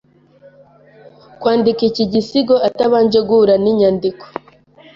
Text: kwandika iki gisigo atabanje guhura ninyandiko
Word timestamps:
kwandika 1.39 1.81
iki 1.89 2.03
gisigo 2.13 2.55
atabanje 2.67 3.19
guhura 3.27 3.55
ninyandiko 3.63 4.25